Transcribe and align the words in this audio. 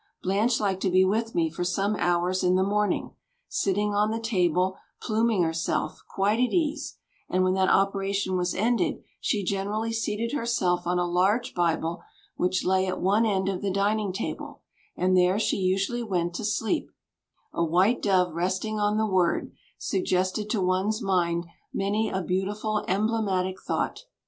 Blanche 0.23 0.59
liked 0.59 0.81
to 0.81 0.89
be 0.89 1.05
with 1.05 1.35
me 1.35 1.47
for 1.47 1.63
some 1.63 1.95
hours 1.97 2.43
in 2.43 2.55
the 2.55 2.63
morning, 2.63 3.11
sitting 3.47 3.93
on 3.93 4.09
the 4.09 4.19
table 4.19 4.75
pluming 4.99 5.43
herself, 5.43 6.01
quite 6.09 6.39
at 6.39 6.51
ease, 6.51 6.95
and 7.29 7.43
when 7.43 7.53
that 7.53 7.69
operation 7.69 8.35
was 8.35 8.55
ended 8.55 9.03
she 9.19 9.43
generally 9.43 9.93
seated 9.93 10.31
herself 10.31 10.87
on 10.87 10.97
a 10.97 11.05
large 11.05 11.53
Bible 11.53 12.01
which 12.35 12.65
lay 12.65 12.87
at 12.87 12.99
one 12.99 13.27
end 13.27 13.47
of 13.47 13.61
the 13.61 13.69
dining 13.69 14.11
table, 14.11 14.63
and 14.97 15.15
there 15.15 15.37
she 15.37 15.57
usually 15.57 16.01
went 16.01 16.33
to 16.33 16.43
sleep; 16.43 16.89
a 17.53 17.63
white 17.63 18.01
dove 18.01 18.33
resting 18.33 18.79
on 18.79 18.97
the 18.97 19.05
Word 19.05 19.51
suggested 19.77 20.49
to 20.49 20.61
one's 20.63 20.99
mind 20.99 21.45
many 21.71 22.09
a 22.09 22.23
beautiful 22.23 22.83
emblematic 22.87 23.61
thought. 23.61 24.05